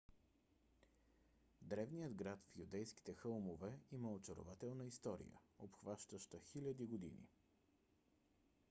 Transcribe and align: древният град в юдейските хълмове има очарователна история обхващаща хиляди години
древният 1.61 2.13
град 2.13 2.39
в 2.45 2.55
юдейските 2.55 3.13
хълмове 3.13 3.79
има 3.91 4.11
очарователна 4.11 4.85
история 4.85 5.31
обхващаща 5.59 6.39
хиляди 6.39 6.85
години 6.85 7.27